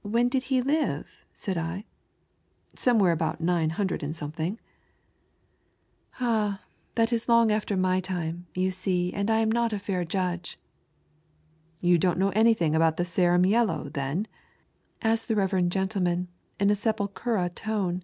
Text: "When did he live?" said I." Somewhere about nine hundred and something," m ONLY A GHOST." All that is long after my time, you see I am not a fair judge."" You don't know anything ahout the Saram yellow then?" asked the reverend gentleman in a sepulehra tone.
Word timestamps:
"When 0.00 0.30
did 0.30 0.44
he 0.44 0.62
live?" 0.62 1.18
said 1.34 1.58
I." 1.58 1.84
Somewhere 2.74 3.12
about 3.12 3.42
nine 3.42 3.68
hundred 3.68 4.02
and 4.02 4.16
something," 4.16 4.58
m 6.18 6.26
ONLY 6.26 6.38
A 6.38 6.48
GHOST." 6.52 6.60
All 6.62 6.66
that 6.94 7.12
is 7.12 7.28
long 7.28 7.52
after 7.52 7.76
my 7.76 8.00
time, 8.00 8.46
you 8.54 8.70
see 8.70 9.12
I 9.14 9.18
am 9.20 9.52
not 9.52 9.74
a 9.74 9.78
fair 9.78 10.02
judge."" 10.06 10.56
You 11.82 11.98
don't 11.98 12.16
know 12.18 12.30
anything 12.32 12.72
ahout 12.72 12.96
the 12.96 13.02
Saram 13.04 13.44
yellow 13.46 13.90
then?" 13.90 14.26
asked 15.02 15.28
the 15.28 15.36
reverend 15.36 15.72
gentleman 15.72 16.28
in 16.58 16.70
a 16.70 16.74
sepulehra 16.74 17.54
tone. 17.54 18.02